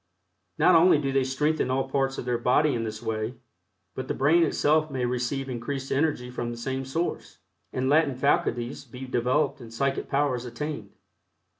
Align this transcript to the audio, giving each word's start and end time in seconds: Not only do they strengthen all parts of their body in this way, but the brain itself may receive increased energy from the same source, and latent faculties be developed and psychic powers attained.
Not 0.57 0.73
only 0.73 0.97
do 0.97 1.11
they 1.11 1.23
strengthen 1.23 1.69
all 1.69 1.87
parts 1.87 2.17
of 2.17 2.25
their 2.25 2.39
body 2.39 2.73
in 2.73 2.85
this 2.85 3.03
way, 3.03 3.35
but 3.93 4.07
the 4.07 4.15
brain 4.15 4.41
itself 4.41 4.89
may 4.89 5.05
receive 5.05 5.47
increased 5.47 5.91
energy 5.91 6.31
from 6.31 6.49
the 6.49 6.57
same 6.57 6.85
source, 6.85 7.37
and 7.71 7.87
latent 7.87 8.17
faculties 8.17 8.83
be 8.83 9.05
developed 9.05 9.61
and 9.61 9.71
psychic 9.71 10.09
powers 10.09 10.43
attained. 10.43 10.89